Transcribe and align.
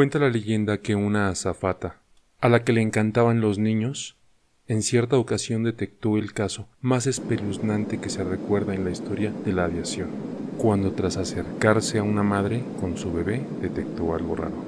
Cuenta 0.00 0.18
la 0.18 0.30
leyenda 0.30 0.78
que 0.78 0.94
una 0.94 1.28
azafata, 1.28 2.00
a 2.40 2.48
la 2.48 2.64
que 2.64 2.72
le 2.72 2.80
encantaban 2.80 3.42
los 3.42 3.58
niños, 3.58 4.16
en 4.66 4.80
cierta 4.80 5.18
ocasión 5.18 5.62
detectó 5.62 6.16
el 6.16 6.32
caso 6.32 6.68
más 6.80 7.06
espeluznante 7.06 7.98
que 8.00 8.08
se 8.08 8.24
recuerda 8.24 8.74
en 8.74 8.84
la 8.84 8.92
historia 8.92 9.30
de 9.44 9.52
la 9.52 9.64
aviación, 9.64 10.08
cuando 10.56 10.92
tras 10.92 11.18
acercarse 11.18 11.98
a 11.98 12.02
una 12.02 12.22
madre 12.22 12.62
con 12.80 12.96
su 12.96 13.12
bebé 13.12 13.42
detectó 13.60 14.14
algo 14.14 14.36
raro. 14.36 14.64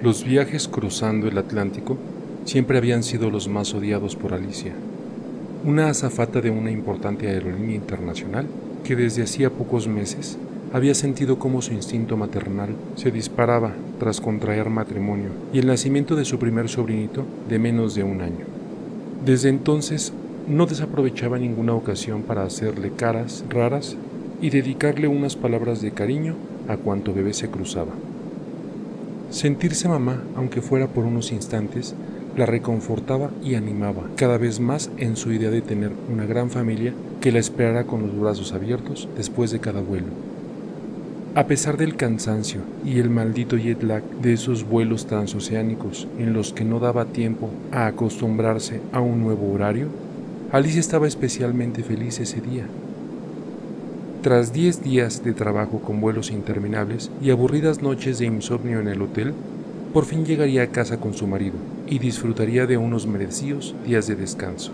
Los 0.00 0.22
viajes 0.22 0.68
cruzando 0.68 1.26
el 1.26 1.36
Atlántico 1.36 1.98
siempre 2.44 2.78
habían 2.78 3.02
sido 3.02 3.28
los 3.28 3.48
más 3.48 3.74
odiados 3.74 4.14
por 4.14 4.34
Alicia, 4.34 4.72
una 5.64 5.88
azafata 5.88 6.40
de 6.40 6.50
una 6.50 6.70
importante 6.70 7.26
aerolínea 7.26 7.74
internacional 7.74 8.46
que 8.84 8.94
desde 8.94 9.24
hacía 9.24 9.50
pocos 9.50 9.88
meses 9.88 10.38
había 10.72 10.94
sentido 10.94 11.38
cómo 11.38 11.62
su 11.62 11.72
instinto 11.72 12.16
maternal 12.16 12.70
se 12.96 13.10
disparaba 13.10 13.72
tras 13.98 14.20
contraer 14.20 14.68
matrimonio 14.68 15.30
y 15.52 15.58
el 15.58 15.66
nacimiento 15.66 16.16
de 16.16 16.24
su 16.24 16.38
primer 16.38 16.68
sobrinito 16.68 17.24
de 17.48 17.58
menos 17.58 17.94
de 17.94 18.02
un 18.02 18.20
año. 18.20 18.44
Desde 19.24 19.48
entonces 19.48 20.12
no 20.48 20.66
desaprovechaba 20.66 21.38
ninguna 21.38 21.74
ocasión 21.74 22.22
para 22.22 22.44
hacerle 22.44 22.90
caras 22.90 23.44
raras 23.48 23.96
y 24.40 24.50
dedicarle 24.50 25.08
unas 25.08 25.36
palabras 25.36 25.80
de 25.80 25.92
cariño 25.92 26.34
a 26.68 26.76
cuanto 26.76 27.14
bebé 27.14 27.32
se 27.32 27.48
cruzaba. 27.48 27.92
Sentirse 29.30 29.88
mamá, 29.88 30.22
aunque 30.36 30.62
fuera 30.62 30.86
por 30.86 31.04
unos 31.04 31.32
instantes, 31.32 31.94
la 32.36 32.46
reconfortaba 32.46 33.30
y 33.42 33.54
animaba 33.54 34.02
cada 34.16 34.36
vez 34.38 34.60
más 34.60 34.90
en 34.98 35.16
su 35.16 35.32
idea 35.32 35.50
de 35.50 35.62
tener 35.62 35.92
una 36.12 36.26
gran 36.26 36.50
familia 36.50 36.92
que 37.20 37.32
la 37.32 37.38
esperara 37.38 37.84
con 37.84 38.02
los 38.02 38.18
brazos 38.18 38.52
abiertos 38.52 39.08
después 39.16 39.50
de 39.50 39.58
cada 39.58 39.80
vuelo. 39.80 40.06
A 41.36 41.46
pesar 41.46 41.76
del 41.76 41.96
cansancio 41.96 42.62
y 42.82 42.98
el 42.98 43.10
maldito 43.10 43.58
jet 43.58 43.82
lag 43.82 44.02
de 44.22 44.32
esos 44.32 44.66
vuelos 44.66 45.04
transoceánicos 45.04 46.08
en 46.18 46.32
los 46.32 46.54
que 46.54 46.64
no 46.64 46.80
daba 46.80 47.04
tiempo 47.04 47.50
a 47.72 47.86
acostumbrarse 47.88 48.80
a 48.90 49.00
un 49.00 49.22
nuevo 49.22 49.52
horario, 49.52 49.88
Alicia 50.50 50.80
estaba 50.80 51.06
especialmente 51.06 51.82
feliz 51.82 52.20
ese 52.20 52.40
día. 52.40 52.64
Tras 54.22 54.54
diez 54.54 54.82
días 54.82 55.24
de 55.24 55.34
trabajo 55.34 55.80
con 55.80 56.00
vuelos 56.00 56.30
interminables 56.30 57.10
y 57.20 57.28
aburridas 57.28 57.82
noches 57.82 58.18
de 58.18 58.24
insomnio 58.24 58.80
en 58.80 58.88
el 58.88 59.02
hotel, 59.02 59.34
por 59.92 60.06
fin 60.06 60.24
llegaría 60.24 60.62
a 60.62 60.68
casa 60.68 60.96
con 60.96 61.12
su 61.12 61.26
marido 61.26 61.56
y 61.86 61.98
disfrutaría 61.98 62.66
de 62.66 62.78
unos 62.78 63.06
merecidos 63.06 63.74
días 63.86 64.06
de 64.06 64.16
descanso. 64.16 64.72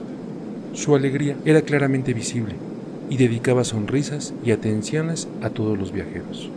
Su 0.75 0.95
alegría 0.95 1.35
era 1.45 1.63
claramente 1.63 2.15
visible 2.15 2.55
y 3.13 3.19
dedicaba 3.19 3.63
sonrisas 3.63 4.33
y 4.43 4.53
atenciones 4.53 5.29
a 5.43 5.51
todos 5.51 5.79
los 5.79 5.93
viajeros. 5.93 6.49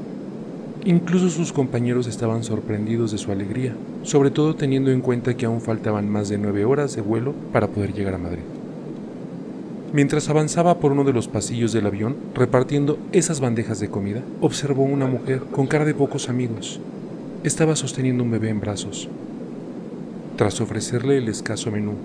Incluso 0.86 1.30
sus 1.30 1.52
compañeros 1.52 2.08
estaban 2.08 2.46
sorprendidos 2.46 3.12
de 3.12 3.18
su 3.18 3.34
alegría, 3.34 3.76
sobre 4.04 4.32
todo 4.32 4.56
teniendo 4.56 4.90
en 4.90 5.02
cuenta 5.02 5.36
que 5.36 5.46
aún 5.46 5.60
faltaban 5.60 6.10
más 6.10 6.30
de 6.30 6.38
nueve 6.38 6.64
horas 6.64 6.96
de 6.96 7.02
vuelo 7.02 7.34
para 7.52 7.68
poder 7.68 7.92
llegar 7.92 8.14
a 8.14 8.20
Madrid. 8.20 8.46
Mientras 9.92 10.30
avanzaba 10.30 10.80
por 10.80 10.94
uno 10.94 11.04
de 11.04 11.12
los 11.12 11.28
pasillos 11.28 11.74
del 11.74 11.88
avión, 11.88 12.16
repartiendo 12.34 12.98
esas 13.12 13.42
bandejas 13.42 13.82
de 13.82 13.90
comida, 13.90 14.22
observó 14.40 14.84
una 14.84 15.08
mujer 15.08 15.42
con 15.52 15.68
cara 15.68 15.84
de 15.84 15.94
pocos 15.94 16.30
amigos. 16.30 16.80
Estaba 17.44 17.76
sosteniendo 17.76 18.24
un 18.24 18.32
bebé 18.32 18.48
en 18.48 18.62
brazos. 18.62 19.10
Tras 20.38 20.62
ofrecerle 20.62 21.18
el 21.18 21.28
escaso 21.28 21.70
menú, 21.70 21.96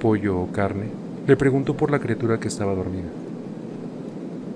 pollo 0.00 0.36
o 0.40 0.48
carne, 0.50 0.86
le 1.28 1.36
preguntó 1.36 1.76
por 1.76 1.92
la 1.92 2.00
criatura 2.00 2.40
que 2.40 2.48
estaba 2.48 2.74
dormida. 2.74 3.19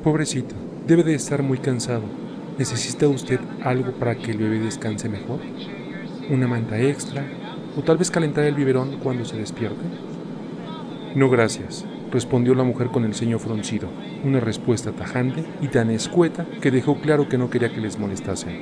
Pobrecito, 0.04 0.54
debe 0.87 1.03
de 1.03 1.15
estar 1.15 1.42
muy 1.42 1.56
cansado. 1.56 2.03
¿Necesita 2.59 3.09
usted 3.09 3.41
algo 3.62 3.92
para 3.92 4.15
que 4.15 4.32
el 4.32 4.37
bebé 4.37 4.59
descanse 4.59 5.09
mejor? 5.09 5.41
¿Una 6.28 6.47
manta 6.47 6.78
extra? 6.78 7.25
¿O 7.75 7.81
tal 7.81 7.97
vez 7.97 8.10
calentar 8.10 8.44
el 8.44 8.54
biberón 8.54 8.98
cuando 9.03 9.25
se 9.25 9.38
despierte? 9.38 9.82
No, 11.15 11.31
gracias, 11.31 11.87
respondió 12.12 12.54
la 12.54 12.65
mujer 12.65 12.88
con 12.88 13.06
el 13.06 13.15
ceño 13.15 13.38
fruncido, 13.38 13.88
una 14.25 14.41
respuesta 14.41 14.92
tajante 14.92 15.42
y 15.62 15.69
tan 15.69 15.88
escueta 15.88 16.47
que 16.60 16.71
dejó 16.71 17.00
claro 17.00 17.26
que 17.26 17.38
no 17.38 17.48
quería 17.48 17.72
que 17.72 17.81
les 17.81 17.98
molestasen. 17.98 18.59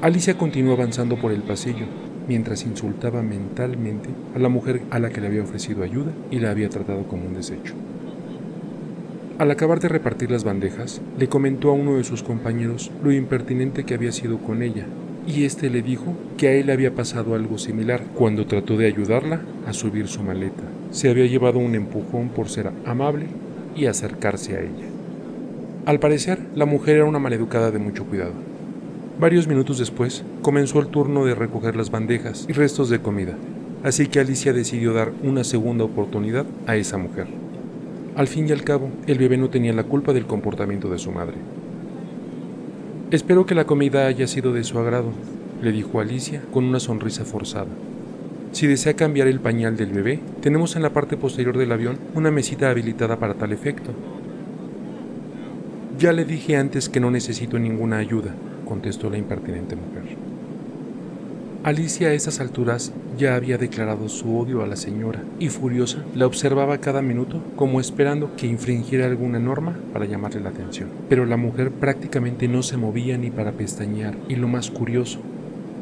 Alicia 0.00 0.36
continuó 0.36 0.72
avanzando 0.72 1.14
por 1.16 1.30
el 1.30 1.42
pasillo, 1.42 1.86
mientras 2.26 2.66
insultaba 2.66 3.22
mentalmente 3.22 4.08
a 4.34 4.40
la 4.40 4.48
mujer 4.48 4.82
a 4.90 4.98
la 4.98 5.10
que 5.10 5.20
le 5.20 5.28
había 5.28 5.44
ofrecido 5.44 5.84
ayuda 5.84 6.10
y 6.32 6.40
la 6.40 6.50
había 6.50 6.68
tratado 6.70 7.06
como 7.06 7.24
un 7.24 7.34
desecho. 7.34 7.74
Al 9.42 9.50
acabar 9.50 9.80
de 9.80 9.88
repartir 9.88 10.30
las 10.30 10.44
bandejas, 10.44 11.00
le 11.18 11.28
comentó 11.28 11.70
a 11.70 11.72
uno 11.72 11.96
de 11.96 12.04
sus 12.04 12.22
compañeros 12.22 12.92
lo 13.02 13.10
impertinente 13.10 13.82
que 13.82 13.94
había 13.94 14.12
sido 14.12 14.38
con 14.38 14.62
ella, 14.62 14.86
y 15.26 15.42
éste 15.42 15.68
le 15.68 15.82
dijo 15.82 16.14
que 16.38 16.46
a 16.46 16.52
él 16.52 16.70
había 16.70 16.94
pasado 16.94 17.34
algo 17.34 17.58
similar 17.58 18.04
cuando 18.14 18.46
trató 18.46 18.76
de 18.76 18.86
ayudarla 18.86 19.40
a 19.66 19.72
subir 19.72 20.06
su 20.06 20.22
maleta. 20.22 20.62
Se 20.92 21.10
había 21.10 21.26
llevado 21.26 21.58
un 21.58 21.74
empujón 21.74 22.28
por 22.28 22.50
ser 22.50 22.70
amable 22.86 23.26
y 23.74 23.86
acercarse 23.86 24.54
a 24.54 24.60
ella. 24.60 24.86
Al 25.86 25.98
parecer, 25.98 26.38
la 26.54 26.64
mujer 26.64 26.98
era 26.98 27.06
una 27.06 27.18
maleducada 27.18 27.72
de 27.72 27.80
mucho 27.80 28.04
cuidado. 28.04 28.34
Varios 29.18 29.48
minutos 29.48 29.78
después, 29.78 30.22
comenzó 30.42 30.78
el 30.78 30.86
turno 30.86 31.24
de 31.24 31.34
recoger 31.34 31.74
las 31.74 31.90
bandejas 31.90 32.46
y 32.48 32.52
restos 32.52 32.90
de 32.90 33.00
comida, 33.00 33.36
así 33.82 34.06
que 34.06 34.20
Alicia 34.20 34.52
decidió 34.52 34.92
dar 34.92 35.10
una 35.24 35.42
segunda 35.42 35.82
oportunidad 35.82 36.46
a 36.68 36.76
esa 36.76 36.96
mujer. 36.96 37.41
Al 38.14 38.28
fin 38.28 38.46
y 38.46 38.52
al 38.52 38.62
cabo, 38.62 38.90
el 39.06 39.16
bebé 39.16 39.38
no 39.38 39.48
tenía 39.48 39.72
la 39.72 39.84
culpa 39.84 40.12
del 40.12 40.26
comportamiento 40.26 40.90
de 40.90 40.98
su 40.98 41.10
madre. 41.10 41.36
Espero 43.10 43.46
que 43.46 43.54
la 43.54 43.64
comida 43.64 44.06
haya 44.06 44.26
sido 44.26 44.52
de 44.52 44.64
su 44.64 44.78
agrado, 44.78 45.12
le 45.62 45.72
dijo 45.72 45.98
Alicia 45.98 46.42
con 46.52 46.64
una 46.64 46.78
sonrisa 46.78 47.24
forzada. 47.24 47.70
Si 48.52 48.66
desea 48.66 48.94
cambiar 48.94 49.28
el 49.28 49.40
pañal 49.40 49.78
del 49.78 49.92
bebé, 49.92 50.20
tenemos 50.42 50.76
en 50.76 50.82
la 50.82 50.92
parte 50.92 51.16
posterior 51.16 51.56
del 51.56 51.72
avión 51.72 51.96
una 52.14 52.30
mesita 52.30 52.68
habilitada 52.68 53.16
para 53.16 53.32
tal 53.32 53.50
efecto. 53.50 53.92
Ya 55.98 56.12
le 56.12 56.26
dije 56.26 56.56
antes 56.56 56.90
que 56.90 57.00
no 57.00 57.10
necesito 57.10 57.58
ninguna 57.58 57.96
ayuda, 57.96 58.34
contestó 58.66 59.08
la 59.08 59.16
impertinente 59.16 59.74
mujer. 59.74 60.31
Alicia 61.64 62.08
a 62.08 62.12
esas 62.12 62.40
alturas 62.40 62.92
ya 63.16 63.36
había 63.36 63.56
declarado 63.56 64.08
su 64.08 64.36
odio 64.36 64.64
a 64.64 64.66
la 64.66 64.74
señora 64.74 65.22
y 65.38 65.48
furiosa 65.48 66.04
la 66.12 66.26
observaba 66.26 66.78
cada 66.78 67.02
minuto 67.02 67.40
como 67.54 67.80
esperando 67.80 68.34
que 68.34 68.48
infringiera 68.48 69.06
alguna 69.06 69.38
norma 69.38 69.78
para 69.92 70.04
llamarle 70.04 70.40
la 70.40 70.48
atención. 70.48 70.88
Pero 71.08 71.24
la 71.24 71.36
mujer 71.36 71.70
prácticamente 71.70 72.48
no 72.48 72.64
se 72.64 72.76
movía 72.76 73.16
ni 73.16 73.30
para 73.30 73.52
pestañear 73.52 74.16
y 74.28 74.34
lo 74.34 74.48
más 74.48 74.72
curioso, 74.72 75.20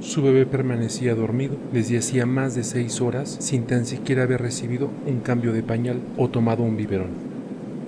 su 0.00 0.22
bebé 0.22 0.44
permanecía 0.44 1.14
dormido 1.14 1.56
desde 1.72 1.96
hacía 1.96 2.26
más 2.26 2.54
de 2.54 2.64
seis 2.64 3.00
horas 3.00 3.38
sin 3.40 3.64
tan 3.64 3.86
siquiera 3.86 4.24
haber 4.24 4.42
recibido 4.42 4.90
un 5.06 5.20
cambio 5.20 5.54
de 5.54 5.62
pañal 5.62 5.98
o 6.18 6.28
tomado 6.28 6.62
un 6.62 6.76
biberón. 6.76 7.29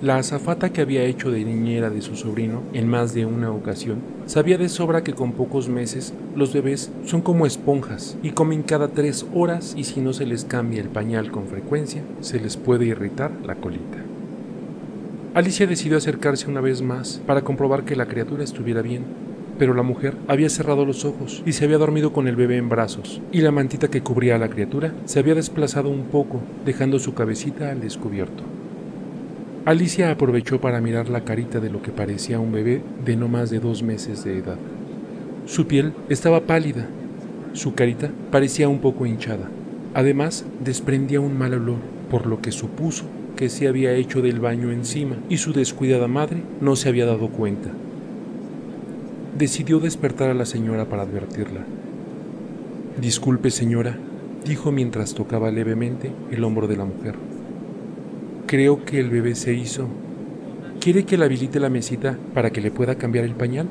La 0.03 0.17
azafata 0.17 0.73
que 0.73 0.81
había 0.81 1.03
hecho 1.03 1.31
de 1.31 1.45
niñera 1.45 1.89
de 1.89 2.01
su 2.01 2.17
sobrino 2.17 2.61
en 2.73 2.89
más 2.89 3.13
de 3.13 3.25
una 3.25 3.51
ocasión 3.51 4.01
sabía 4.25 4.57
de 4.57 4.67
sobra 4.67 5.01
que 5.01 5.13
con 5.13 5.31
pocos 5.31 5.69
meses 5.69 6.13
los 6.35 6.51
bebés 6.51 6.91
son 7.05 7.21
como 7.21 7.45
esponjas 7.45 8.17
y 8.21 8.31
comen 8.31 8.63
cada 8.63 8.89
tres 8.89 9.25
horas 9.33 9.73
y 9.77 9.85
si 9.85 10.01
no 10.01 10.11
se 10.11 10.25
les 10.25 10.43
cambia 10.43 10.81
el 10.81 10.89
pañal 10.89 11.31
con 11.31 11.47
frecuencia 11.47 12.01
se 12.19 12.41
les 12.41 12.57
puede 12.57 12.83
irritar 12.83 13.31
la 13.45 13.55
colita. 13.55 13.99
Alicia 15.35 15.67
decidió 15.67 15.95
acercarse 15.95 16.49
una 16.49 16.59
vez 16.59 16.81
más 16.81 17.21
para 17.25 17.43
comprobar 17.43 17.85
que 17.85 17.95
la 17.95 18.07
criatura 18.07 18.43
estuviera 18.43 18.81
bien, 18.81 19.05
pero 19.57 19.73
la 19.73 19.83
mujer 19.83 20.17
había 20.27 20.49
cerrado 20.49 20.83
los 20.83 21.05
ojos 21.05 21.41
y 21.45 21.53
se 21.53 21.63
había 21.63 21.77
dormido 21.77 22.11
con 22.11 22.27
el 22.27 22.35
bebé 22.35 22.57
en 22.57 22.67
brazos, 22.67 23.21
y 23.31 23.39
la 23.39 23.51
mantita 23.51 23.87
que 23.87 24.01
cubría 24.01 24.35
a 24.35 24.39
la 24.39 24.49
criatura 24.49 24.91
se 25.05 25.19
había 25.19 25.33
desplazado 25.33 25.87
un 25.87 26.07
poco, 26.07 26.41
dejando 26.65 26.99
su 26.99 27.13
cabecita 27.13 27.71
al 27.71 27.79
descubierto. 27.79 28.43
Alicia 29.65 30.11
aprovechó 30.11 30.59
para 30.59 30.81
mirar 30.81 31.07
la 31.07 31.23
carita 31.23 31.61
de 31.61 31.69
lo 31.69 31.81
que 31.81 31.91
parecía 31.91 32.37
un 32.37 32.51
bebé 32.51 32.81
de 33.05 33.15
no 33.15 33.29
más 33.29 33.49
de 33.49 33.59
dos 33.61 33.81
meses 33.81 34.25
de 34.25 34.37
edad. 34.39 34.57
Su 35.45 35.67
piel 35.67 35.93
estaba 36.09 36.41
pálida, 36.41 36.85
su 37.53 37.73
carita 37.73 38.11
parecía 38.29 38.67
un 38.67 38.79
poco 38.79 39.05
hinchada. 39.05 39.49
Además, 39.93 40.43
desprendía 40.61 41.21
un 41.21 41.37
mal 41.37 41.53
olor, 41.53 41.77
por 42.11 42.25
lo 42.25 42.41
que 42.41 42.51
supuso 42.51 43.05
que 43.37 43.47
se 43.47 43.69
había 43.69 43.93
hecho 43.93 44.21
del 44.21 44.41
baño 44.41 44.69
encima 44.69 45.15
y 45.29 45.37
su 45.37 45.53
descuidada 45.53 46.09
madre 46.09 46.43
no 46.59 46.75
se 46.75 46.89
había 46.89 47.05
dado 47.05 47.29
cuenta. 47.29 47.69
Decidió 49.37 49.79
despertar 49.79 50.29
a 50.29 50.33
la 50.33 50.45
señora 50.45 50.89
para 50.89 51.03
advertirla. 51.03 51.61
Disculpe, 52.99 53.49
señora, 53.49 53.97
dijo 54.45 54.73
mientras 54.73 55.13
tocaba 55.13 55.51
levemente 55.51 56.11
el 56.31 56.43
hombro 56.43 56.67
de 56.67 56.75
la 56.75 56.83
mujer. 56.83 57.15
Creo 58.45 58.83
que 58.85 58.99
el 58.99 59.09
bebé 59.09 59.35
se 59.35 59.53
hizo. 59.53 59.87
¿Quiere 60.79 61.05
que 61.05 61.17
le 61.17 61.25
habilite 61.25 61.59
la 61.59 61.69
mesita 61.69 62.17
para 62.33 62.49
que 62.49 62.61
le 62.61 62.71
pueda 62.71 62.95
cambiar 62.95 63.25
el 63.25 63.35
pañal? 63.35 63.67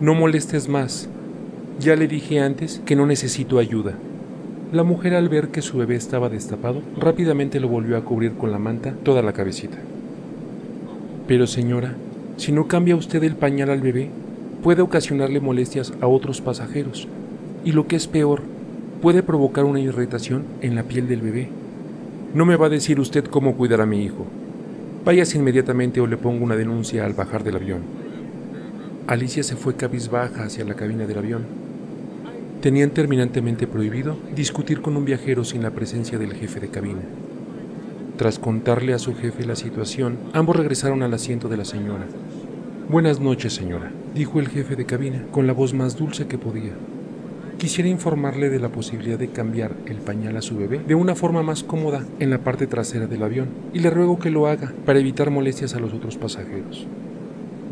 No 0.00 0.14
molestes 0.14 0.68
más. 0.68 1.08
Ya 1.80 1.96
le 1.96 2.08
dije 2.08 2.40
antes 2.40 2.82
que 2.84 2.94
no 2.94 3.06
necesito 3.06 3.58
ayuda. 3.58 3.94
La 4.72 4.82
mujer 4.84 5.14
al 5.14 5.28
ver 5.28 5.48
que 5.48 5.62
su 5.62 5.78
bebé 5.78 5.96
estaba 5.96 6.28
destapado, 6.28 6.82
rápidamente 6.98 7.58
lo 7.60 7.68
volvió 7.68 7.96
a 7.96 8.04
cubrir 8.04 8.32
con 8.32 8.52
la 8.52 8.58
manta 8.58 8.94
toda 9.02 9.22
la 9.22 9.32
cabecita. 9.32 9.78
Pero 11.26 11.46
señora, 11.46 11.94
si 12.36 12.52
no 12.52 12.68
cambia 12.68 12.96
usted 12.96 13.22
el 13.24 13.36
pañal 13.36 13.70
al 13.70 13.80
bebé, 13.80 14.10
puede 14.62 14.82
ocasionarle 14.82 15.40
molestias 15.40 15.92
a 16.00 16.06
otros 16.06 16.40
pasajeros 16.40 17.08
y 17.64 17.72
lo 17.72 17.86
que 17.86 17.96
es 17.96 18.06
peor, 18.06 18.42
puede 19.00 19.22
provocar 19.22 19.64
una 19.64 19.80
irritación 19.80 20.44
en 20.60 20.74
la 20.74 20.84
piel 20.84 21.08
del 21.08 21.20
bebé. 21.20 21.61
No 22.34 22.46
me 22.46 22.56
va 22.56 22.66
a 22.66 22.70
decir 22.70 22.98
usted 22.98 23.24
cómo 23.24 23.56
cuidar 23.56 23.82
a 23.82 23.86
mi 23.86 24.02
hijo. 24.02 24.24
Váyase 25.04 25.36
inmediatamente 25.36 26.00
o 26.00 26.06
le 26.06 26.16
pongo 26.16 26.44
una 26.44 26.56
denuncia 26.56 27.04
al 27.04 27.12
bajar 27.12 27.44
del 27.44 27.56
avión. 27.56 27.82
Alicia 29.06 29.42
se 29.42 29.54
fue 29.54 29.76
cabizbaja 29.76 30.44
hacia 30.44 30.64
la 30.64 30.72
cabina 30.72 31.06
del 31.06 31.18
avión. 31.18 31.44
Tenían 32.62 32.90
terminantemente 32.90 33.66
prohibido 33.66 34.16
discutir 34.34 34.80
con 34.80 34.96
un 34.96 35.04
viajero 35.04 35.44
sin 35.44 35.62
la 35.62 35.72
presencia 35.72 36.18
del 36.18 36.32
jefe 36.32 36.58
de 36.58 36.68
cabina. 36.68 37.02
Tras 38.16 38.38
contarle 38.38 38.94
a 38.94 38.98
su 38.98 39.14
jefe 39.14 39.44
la 39.44 39.56
situación, 39.56 40.16
ambos 40.32 40.56
regresaron 40.56 41.02
al 41.02 41.12
asiento 41.12 41.50
de 41.50 41.58
la 41.58 41.66
señora. 41.66 42.06
Buenas 42.88 43.20
noches, 43.20 43.52
señora, 43.52 43.90
dijo 44.14 44.40
el 44.40 44.48
jefe 44.48 44.74
de 44.74 44.86
cabina 44.86 45.26
con 45.32 45.46
la 45.46 45.52
voz 45.52 45.74
más 45.74 45.98
dulce 45.98 46.26
que 46.26 46.38
podía. 46.38 46.72
Quisiera 47.62 47.88
informarle 47.88 48.50
de 48.50 48.58
la 48.58 48.70
posibilidad 48.70 49.20
de 49.20 49.28
cambiar 49.28 49.76
el 49.86 49.98
pañal 49.98 50.36
a 50.36 50.42
su 50.42 50.56
bebé 50.56 50.80
de 50.80 50.96
una 50.96 51.14
forma 51.14 51.44
más 51.44 51.62
cómoda 51.62 52.04
en 52.18 52.30
la 52.30 52.38
parte 52.38 52.66
trasera 52.66 53.06
del 53.06 53.22
avión 53.22 53.50
y 53.72 53.78
le 53.78 53.88
ruego 53.88 54.18
que 54.18 54.30
lo 54.30 54.48
haga 54.48 54.72
para 54.84 54.98
evitar 54.98 55.30
molestias 55.30 55.76
a 55.76 55.78
los 55.78 55.94
otros 55.94 56.16
pasajeros. 56.16 56.88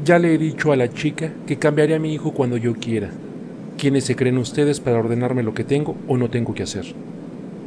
Ya 0.04 0.20
le 0.20 0.32
he 0.32 0.38
dicho 0.38 0.70
a 0.70 0.76
la 0.76 0.92
chica 0.92 1.32
que 1.44 1.58
cambiaré 1.58 1.96
a 1.96 1.98
mi 1.98 2.14
hijo 2.14 2.32
cuando 2.32 2.56
yo 2.56 2.74
quiera. 2.74 3.10
¿Quiénes 3.78 4.04
se 4.04 4.14
creen 4.14 4.38
ustedes 4.38 4.78
para 4.78 5.00
ordenarme 5.00 5.42
lo 5.42 5.54
que 5.54 5.64
tengo 5.64 5.96
o 6.06 6.16
no 6.16 6.30
tengo 6.30 6.54
que 6.54 6.62
hacer? 6.62 6.84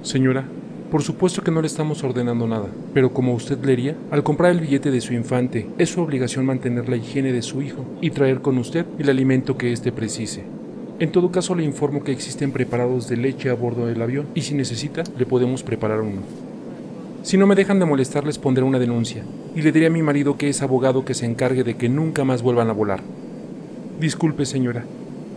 Señora, 0.02 0.46
por 0.92 1.04
supuesto 1.04 1.44
que 1.44 1.52
no 1.52 1.60
le 1.60 1.68
estamos 1.68 2.06
ordenando 2.06 2.48
nada, 2.48 2.70
pero 2.94 3.12
como 3.12 3.34
usted 3.34 3.62
leería, 3.66 3.98
al 4.12 4.24
comprar 4.24 4.54
el 4.54 4.62
billete 4.62 4.92
de 4.92 5.02
su 5.02 5.14
infante, 5.14 5.68
es 5.78 5.90
su 5.90 6.00
obligación 6.00 6.46
mantener 6.46 6.88
la 6.88 6.96
higiene 6.96 7.34
de 7.34 7.42
su 7.42 7.62
hijo 7.62 7.84
y 8.00 8.12
traer 8.12 8.40
con 8.40 8.58
usted 8.60 8.86
el 8.98 9.10
alimento 9.10 9.58
que 9.58 9.74
éste 9.74 9.92
precise. 9.92 10.46
En 11.00 11.12
todo 11.12 11.32
caso, 11.32 11.56
le 11.56 11.64
informo 11.64 12.04
que 12.04 12.12
existen 12.12 12.52
preparados 12.52 13.10
de 13.10 13.18
leche 13.18 13.50
a 13.50 13.56
bordo 13.56 13.88
del 13.88 14.02
avión 14.02 14.28
y 14.36 14.42
si 14.42 14.54
necesita, 14.54 15.04
le 15.18 15.26
podemos 15.26 15.64
preparar 15.64 16.02
uno. 16.02 16.22
Si 17.24 17.38
no 17.38 17.48
me 17.48 17.56
dejan 17.56 17.80
de 17.80 17.86
molestar, 17.86 18.26
les 18.26 18.38
pondré 18.38 18.64
una 18.64 18.80
denuncia 18.80 19.24
y 19.56 19.62
le 19.62 19.72
diré 19.72 19.88
a 19.88 19.90
mi 19.90 20.04
marido 20.04 20.38
que 20.38 20.50
es 20.50 20.62
abogado 20.62 21.04
que 21.04 21.14
se 21.14 21.26
encargue 21.26 21.64
de 21.64 21.76
que 21.78 21.90
nunca 21.90 22.24
más 22.26 22.44
vuelvan 22.44 22.70
a 22.70 22.74
volar. 22.74 23.02
Disculpe, 24.00 24.46
señora, 24.46 24.86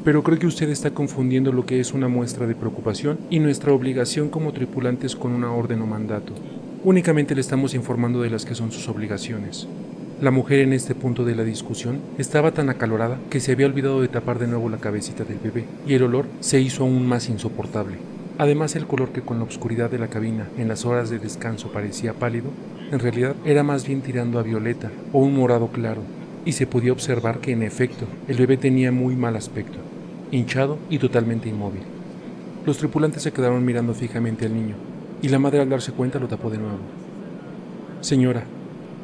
pero 0.04 0.22
creo 0.22 0.38
que 0.38 0.46
usted 0.46 0.68
está 0.68 0.90
confundiendo 0.90 1.52
lo 1.52 1.64
que 1.64 1.80
es 1.80 1.94
una 1.94 2.08
muestra 2.08 2.46
de 2.46 2.54
preocupación 2.54 3.18
y 3.30 3.38
nuestra 3.38 3.72
obligación 3.72 4.28
como 4.28 4.52
tripulantes 4.52 5.16
con 5.16 5.32
una 5.32 5.52
orden 5.52 5.80
o 5.80 5.86
mandato. 5.86 6.32
Únicamente 6.84 7.34
le 7.34 7.40
estamos 7.40 7.74
informando 7.74 8.20
de 8.20 8.30
las 8.30 8.44
que 8.44 8.54
son 8.54 8.72
sus 8.72 8.88
obligaciones. 8.88 9.66
La 10.18 10.30
mujer 10.30 10.60
en 10.60 10.72
este 10.72 10.94
punto 10.94 11.26
de 11.26 11.34
la 11.34 11.44
discusión 11.44 12.00
estaba 12.16 12.52
tan 12.52 12.70
acalorada 12.70 13.18
que 13.28 13.38
se 13.38 13.52
había 13.52 13.66
olvidado 13.66 14.00
de 14.00 14.08
tapar 14.08 14.38
de 14.38 14.46
nuevo 14.46 14.70
la 14.70 14.78
cabecita 14.78 15.24
del 15.24 15.38
bebé, 15.38 15.64
y 15.86 15.92
el 15.92 16.04
olor 16.04 16.24
se 16.40 16.58
hizo 16.58 16.84
aún 16.84 17.06
más 17.06 17.28
insoportable. 17.28 17.98
Además, 18.38 18.76
el 18.76 18.86
color 18.86 19.10
que 19.10 19.20
con 19.20 19.38
la 19.38 19.44
oscuridad 19.44 19.90
de 19.90 19.98
la 19.98 20.08
cabina 20.08 20.48
en 20.56 20.68
las 20.68 20.86
horas 20.86 21.10
de 21.10 21.18
descanso 21.18 21.70
parecía 21.70 22.14
pálido, 22.14 22.46
en 22.90 22.98
realidad 22.98 23.34
era 23.44 23.62
más 23.62 23.86
bien 23.86 24.00
tirando 24.00 24.38
a 24.38 24.42
violeta 24.42 24.90
o 25.12 25.18
un 25.18 25.34
morado 25.34 25.68
claro, 25.68 26.00
y 26.46 26.52
se 26.52 26.66
podía 26.66 26.92
observar 26.92 27.40
que 27.40 27.52
en 27.52 27.62
efecto 27.62 28.06
el 28.26 28.38
bebé 28.38 28.56
tenía 28.56 28.92
muy 28.92 29.16
mal 29.16 29.36
aspecto 29.36 29.78
hinchado 30.30 30.78
y 30.88 30.98
totalmente 30.98 31.50
inmóvil. 31.50 31.82
Los 32.64 32.78
tripulantes 32.78 33.22
se 33.22 33.32
quedaron 33.32 33.62
mirando 33.66 33.92
fijamente 33.92 34.46
al 34.46 34.54
niño, 34.54 34.76
y 35.20 35.28
la 35.28 35.38
madre 35.38 35.60
al 35.60 35.68
darse 35.68 35.92
cuenta 35.92 36.18
lo 36.18 36.26
tapó 36.26 36.48
de 36.48 36.56
nuevo. 36.56 36.78
Señora, 38.00 38.44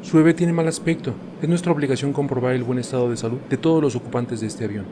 su 0.03 0.17
bebé 0.17 0.35
tiene 0.35 0.53
mal 0.53 0.67
aspecto. 0.67 1.15
Es 1.41 1.49
nuestra 1.49 1.73
obligación 1.73 2.13
comprobar 2.13 2.55
el 2.55 2.65
buen 2.65 2.79
estado 2.79 3.09
de 3.09 3.17
salud 3.17 3.39
de 3.49 3.57
todos 3.57 3.81
los 3.81 3.95
ocupantes 3.95 4.41
de 4.41 4.49
este 4.49 4.65
avión. 4.65 4.85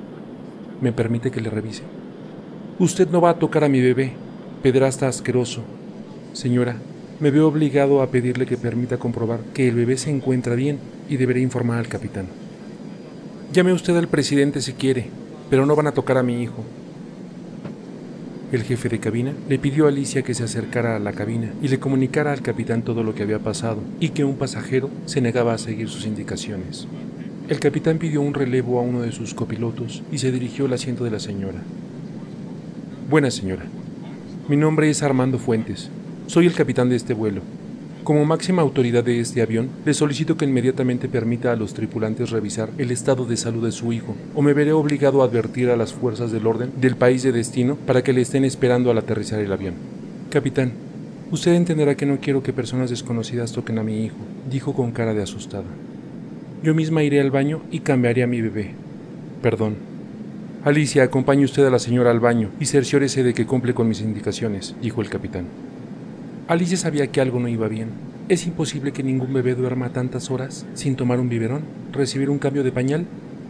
¿Me 0.80 0.92
permite 0.92 1.30
que 1.30 1.40
le 1.40 1.50
revise? 1.50 1.82
Usted 2.78 3.08
no 3.10 3.20
va 3.20 3.30
a 3.30 3.38
tocar 3.38 3.64
a 3.64 3.68
mi 3.68 3.80
bebé, 3.80 4.12
pedrasta 4.62 5.08
asqueroso. 5.08 5.62
Señora, 6.32 6.76
me 7.18 7.30
veo 7.30 7.48
obligado 7.48 8.02
a 8.02 8.06
pedirle 8.06 8.46
que 8.46 8.56
permita 8.56 8.98
comprobar 8.98 9.40
que 9.52 9.68
el 9.68 9.74
bebé 9.74 9.98
se 9.98 10.10
encuentra 10.10 10.54
bien 10.54 10.78
y 11.08 11.16
deberé 11.16 11.40
informar 11.40 11.78
al 11.78 11.88
capitán. 11.88 12.26
Llame 13.52 13.72
usted 13.72 13.96
al 13.96 14.08
presidente 14.08 14.62
si 14.62 14.74
quiere, 14.74 15.08
pero 15.50 15.66
no 15.66 15.74
van 15.74 15.88
a 15.88 15.92
tocar 15.92 16.16
a 16.16 16.22
mi 16.22 16.40
hijo. 16.40 16.64
El 18.52 18.64
jefe 18.64 18.88
de 18.88 18.98
cabina 18.98 19.32
le 19.48 19.60
pidió 19.60 19.86
a 19.86 19.90
Alicia 19.90 20.22
que 20.22 20.34
se 20.34 20.42
acercara 20.42 20.96
a 20.96 20.98
la 20.98 21.12
cabina 21.12 21.52
y 21.62 21.68
le 21.68 21.78
comunicara 21.78 22.32
al 22.32 22.42
capitán 22.42 22.82
todo 22.82 23.04
lo 23.04 23.14
que 23.14 23.22
había 23.22 23.38
pasado 23.38 23.80
y 24.00 24.08
que 24.08 24.24
un 24.24 24.34
pasajero 24.34 24.90
se 25.06 25.20
negaba 25.20 25.54
a 25.54 25.58
seguir 25.58 25.88
sus 25.88 26.04
indicaciones. 26.04 26.88
El 27.48 27.60
capitán 27.60 27.98
pidió 27.98 28.20
un 28.20 28.34
relevo 28.34 28.80
a 28.80 28.82
uno 28.82 29.02
de 29.02 29.12
sus 29.12 29.34
copilotos 29.34 30.02
y 30.10 30.18
se 30.18 30.32
dirigió 30.32 30.66
al 30.66 30.72
asiento 30.72 31.04
de 31.04 31.12
la 31.12 31.20
señora. 31.20 31.60
Buena 33.08 33.30
señora, 33.30 33.66
mi 34.48 34.56
nombre 34.56 34.90
es 34.90 35.04
Armando 35.04 35.38
Fuentes. 35.38 35.88
Soy 36.26 36.46
el 36.46 36.54
capitán 36.54 36.88
de 36.88 36.96
este 36.96 37.14
vuelo. 37.14 37.42
Como 38.10 38.24
máxima 38.24 38.60
autoridad 38.60 39.04
de 39.04 39.20
este 39.20 39.40
avión, 39.40 39.68
le 39.84 39.94
solicito 39.94 40.36
que 40.36 40.44
inmediatamente 40.44 41.08
permita 41.08 41.52
a 41.52 41.54
los 41.54 41.74
tripulantes 41.74 42.30
revisar 42.30 42.68
el 42.76 42.90
estado 42.90 43.24
de 43.24 43.36
salud 43.36 43.64
de 43.64 43.70
su 43.70 43.92
hijo, 43.92 44.16
o 44.34 44.42
me 44.42 44.52
veré 44.52 44.72
obligado 44.72 45.22
a 45.22 45.26
advertir 45.26 45.70
a 45.70 45.76
las 45.76 45.92
fuerzas 45.92 46.32
del 46.32 46.48
orden 46.48 46.72
del 46.80 46.96
país 46.96 47.22
de 47.22 47.30
destino 47.30 47.76
para 47.76 48.02
que 48.02 48.12
le 48.12 48.22
estén 48.22 48.44
esperando 48.44 48.90
al 48.90 48.98
aterrizar 48.98 49.38
el 49.38 49.52
avión. 49.52 49.74
Capitán, 50.28 50.72
usted 51.30 51.54
entenderá 51.54 51.94
que 51.94 52.04
no 52.04 52.18
quiero 52.18 52.42
que 52.42 52.52
personas 52.52 52.90
desconocidas 52.90 53.52
toquen 53.52 53.78
a 53.78 53.84
mi 53.84 54.04
hijo, 54.04 54.16
dijo 54.50 54.74
con 54.74 54.90
cara 54.90 55.14
de 55.14 55.22
asustada. 55.22 55.70
Yo 56.64 56.74
misma 56.74 57.04
iré 57.04 57.20
al 57.20 57.30
baño 57.30 57.62
y 57.70 57.78
cambiaré 57.78 58.24
a 58.24 58.26
mi 58.26 58.40
bebé. 58.40 58.72
Perdón. 59.40 59.76
Alicia, 60.64 61.04
acompañe 61.04 61.44
usted 61.44 61.64
a 61.64 61.70
la 61.70 61.78
señora 61.78 62.10
al 62.10 62.18
baño 62.18 62.50
y 62.58 62.66
cerciórese 62.66 63.22
de 63.22 63.34
que 63.34 63.46
cumple 63.46 63.72
con 63.72 63.86
mis 63.86 64.00
indicaciones, 64.00 64.74
dijo 64.82 65.00
el 65.00 65.08
capitán. 65.08 65.44
Alicia 66.50 66.76
sabía 66.76 67.06
que 67.06 67.20
algo 67.20 67.38
no 67.38 67.46
iba 67.46 67.68
bien. 67.68 68.09
Es 68.30 68.46
imposible 68.46 68.92
que 68.92 69.02
ningún 69.02 69.32
bebé 69.32 69.56
duerma 69.56 69.88
tantas 69.88 70.30
horas 70.30 70.64
sin 70.74 70.94
tomar 70.94 71.18
un 71.18 71.28
biberón, 71.28 71.62
recibir 71.90 72.30
un 72.30 72.38
cambio 72.38 72.62
de 72.62 72.70
pañal 72.70 73.06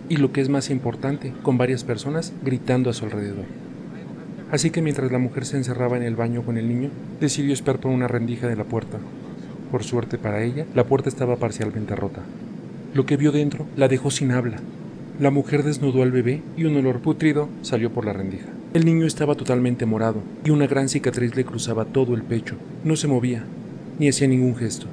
y 0.09 0.17
lo 0.17 0.33
que 0.33 0.41
es 0.41 0.49
más 0.49 0.71
importante, 0.71 1.35
con 1.43 1.59
varias 1.59 1.85
personas 1.85 2.33
gritando 2.43 2.89
a 2.89 2.95
su 2.95 3.05
alrededor. 3.05 3.45
Así 4.51 4.71
que 4.71 4.81
mientras 4.81 5.13
la 5.13 5.19
mujer 5.19 5.45
se 5.45 5.59
encerraba 5.59 5.99
en 5.99 6.03
el 6.03 6.17
baño 6.17 6.41
con 6.45 6.57
el 6.57 6.67
niño, 6.67 6.89
decidió 7.21 7.53
esperar 7.53 7.79
por 7.79 7.91
una 7.91 8.09
rendija 8.09 8.49
de 8.49 8.57
la 8.57 8.65
puerta. 8.65 8.97
Por 9.71 9.85
suerte 9.85 10.17
para 10.17 10.43
ella, 10.43 10.65
la 10.75 10.85
puerta 10.85 11.11
estaba 11.11 11.37
parcialmente 11.37 11.95
rota. 11.95 12.23
Lo 12.95 13.05
que 13.05 13.19
vio 13.19 13.33
dentro 13.33 13.67
la 13.77 13.87
dejó 13.87 14.11
sin 14.11 14.33
habla. 14.33 14.61
La 15.19 15.31
mujer 15.31 15.63
desnudó 15.63 16.03
al 16.03 16.11
bebé 16.11 16.41
y 16.57 16.65
un 16.65 16.75
olor 16.79 17.01
putrido 17.01 17.51
salió 17.61 17.91
por 17.91 18.07
la 18.07 18.15
rendija. 18.15 18.49
El 18.73 18.87
niño 18.87 19.05
estaba 19.05 19.35
totalmente 19.35 19.85
morado 19.85 20.23
y 20.43 20.49
una 20.49 20.67
gran 20.67 20.89
cicatriz 20.89 21.37
le 21.37 21.45
cruzaba 21.45 21.85
todo 21.85 22.15
el 22.15 22.23
pecho. 22.23 22.57
No 22.83 22.97
se 22.97 23.09
movía, 23.09 23.45
ni 24.01 24.09
hacía 24.09 24.27
ningún 24.27 24.57
gesto. 24.57 24.87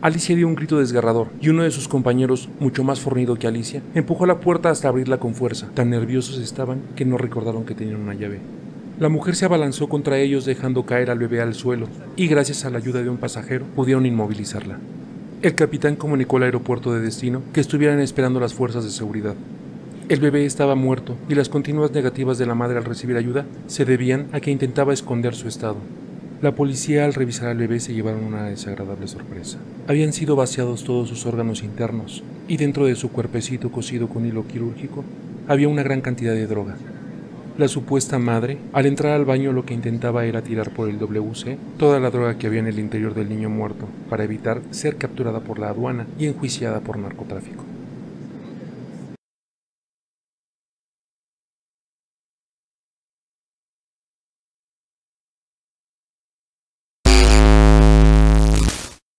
Alicia 0.00 0.34
dio 0.34 0.48
un 0.48 0.54
grito 0.54 0.78
desgarrador 0.78 1.28
y 1.40 1.50
uno 1.50 1.62
de 1.62 1.70
sus 1.70 1.86
compañeros, 1.86 2.48
mucho 2.60 2.82
más 2.82 2.98
fornido 2.98 3.36
que 3.36 3.46
Alicia, 3.46 3.82
empujó 3.94 4.24
la 4.24 4.40
puerta 4.40 4.70
hasta 4.70 4.88
abrirla 4.88 5.18
con 5.18 5.34
fuerza. 5.34 5.68
Tan 5.74 5.90
nerviosos 5.90 6.38
estaban 6.38 6.80
que 6.96 7.04
no 7.04 7.18
recordaron 7.18 7.64
que 7.64 7.74
tenían 7.74 8.00
una 8.00 8.14
llave. 8.14 8.40
La 8.98 9.10
mujer 9.10 9.36
se 9.36 9.44
abalanzó 9.44 9.88
contra 9.88 10.18
ellos 10.18 10.46
dejando 10.46 10.86
caer 10.86 11.10
al 11.10 11.18
bebé 11.18 11.42
al 11.42 11.54
suelo 11.54 11.88
y 12.16 12.26
gracias 12.26 12.64
a 12.64 12.70
la 12.70 12.78
ayuda 12.78 13.02
de 13.02 13.10
un 13.10 13.18
pasajero 13.18 13.66
pudieron 13.76 14.06
inmovilizarla. 14.06 14.78
El 15.42 15.54
capitán 15.54 15.96
comunicó 15.96 16.38
al 16.38 16.44
aeropuerto 16.44 16.94
de 16.94 17.02
destino 17.02 17.42
que 17.52 17.60
estuvieran 17.60 18.00
esperando 18.00 18.40
las 18.40 18.54
fuerzas 18.54 18.84
de 18.84 18.90
seguridad. 18.90 19.34
El 20.08 20.20
bebé 20.20 20.46
estaba 20.46 20.74
muerto 20.74 21.16
y 21.28 21.34
las 21.34 21.50
continuas 21.50 21.92
negativas 21.92 22.38
de 22.38 22.46
la 22.46 22.54
madre 22.54 22.78
al 22.78 22.84
recibir 22.84 23.16
ayuda 23.16 23.44
se 23.66 23.84
debían 23.84 24.26
a 24.32 24.40
que 24.40 24.50
intentaba 24.50 24.94
esconder 24.94 25.34
su 25.34 25.48
estado. 25.48 25.76
La 26.44 26.54
policía 26.54 27.06
al 27.06 27.14
revisar 27.14 27.48
al 27.48 27.56
bebé 27.56 27.80
se 27.80 27.94
llevaron 27.94 28.22
una 28.22 28.44
desagradable 28.44 29.08
sorpresa. 29.08 29.56
Habían 29.88 30.12
sido 30.12 30.36
vaciados 30.36 30.84
todos 30.84 31.08
sus 31.08 31.24
órganos 31.24 31.62
internos 31.62 32.22
y 32.48 32.58
dentro 32.58 32.84
de 32.84 32.96
su 32.96 33.10
cuerpecito 33.10 33.72
cosido 33.72 34.10
con 34.10 34.26
hilo 34.26 34.46
quirúrgico 34.46 35.04
había 35.48 35.68
una 35.68 35.82
gran 35.82 36.02
cantidad 36.02 36.34
de 36.34 36.46
droga. 36.46 36.76
La 37.56 37.66
supuesta 37.66 38.18
madre, 38.18 38.58
al 38.74 38.84
entrar 38.84 39.14
al 39.14 39.24
baño, 39.24 39.54
lo 39.54 39.64
que 39.64 39.72
intentaba 39.72 40.26
era 40.26 40.42
tirar 40.42 40.68
por 40.68 40.90
el 40.90 40.98
WC 40.98 41.56
toda 41.78 41.98
la 41.98 42.10
droga 42.10 42.36
que 42.36 42.46
había 42.46 42.60
en 42.60 42.66
el 42.66 42.78
interior 42.78 43.14
del 43.14 43.30
niño 43.30 43.48
muerto, 43.48 43.88
para 44.10 44.24
evitar 44.24 44.60
ser 44.70 44.96
capturada 44.96 45.40
por 45.40 45.58
la 45.58 45.70
aduana 45.70 46.06
y 46.18 46.26
enjuiciada 46.26 46.80
por 46.80 46.98
narcotráfico. 46.98 47.64